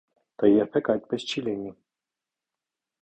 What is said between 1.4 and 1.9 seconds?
լինի։